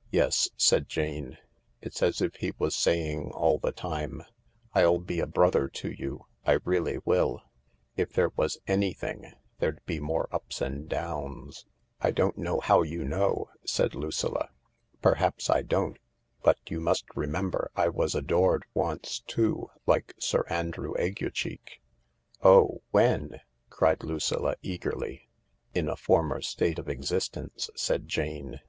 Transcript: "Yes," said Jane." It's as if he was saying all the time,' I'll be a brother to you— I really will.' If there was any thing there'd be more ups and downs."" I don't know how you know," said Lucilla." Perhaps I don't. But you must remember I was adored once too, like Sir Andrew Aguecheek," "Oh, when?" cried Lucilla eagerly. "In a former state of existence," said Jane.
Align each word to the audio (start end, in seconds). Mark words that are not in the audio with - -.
"Yes," 0.12 0.48
said 0.56 0.88
Jane." 0.88 1.36
It's 1.82 2.00
as 2.00 2.20
if 2.22 2.36
he 2.36 2.52
was 2.60 2.76
saying 2.76 3.32
all 3.32 3.58
the 3.58 3.72
time,' 3.72 4.22
I'll 4.72 5.00
be 5.00 5.18
a 5.18 5.26
brother 5.26 5.66
to 5.66 5.90
you— 5.90 6.26
I 6.46 6.60
really 6.64 6.98
will.' 7.04 7.42
If 7.96 8.12
there 8.12 8.28
was 8.36 8.58
any 8.68 8.92
thing 8.92 9.32
there'd 9.58 9.84
be 9.86 9.98
more 9.98 10.28
ups 10.30 10.60
and 10.60 10.88
downs."" 10.88 11.66
I 12.00 12.12
don't 12.12 12.38
know 12.38 12.60
how 12.60 12.82
you 12.82 13.02
know," 13.02 13.50
said 13.66 13.96
Lucilla." 13.96 14.50
Perhaps 15.02 15.50
I 15.50 15.62
don't. 15.62 15.98
But 16.44 16.58
you 16.70 16.80
must 16.80 17.06
remember 17.16 17.72
I 17.74 17.88
was 17.88 18.14
adored 18.14 18.66
once 18.72 19.18
too, 19.26 19.70
like 19.86 20.14
Sir 20.20 20.44
Andrew 20.48 20.94
Aguecheek," 21.00 21.80
"Oh, 22.44 22.80
when?" 22.92 23.40
cried 23.70 24.04
Lucilla 24.04 24.54
eagerly. 24.62 25.28
"In 25.74 25.88
a 25.88 25.96
former 25.96 26.40
state 26.42 26.78
of 26.78 26.88
existence," 26.88 27.68
said 27.74 28.06
Jane. 28.06 28.60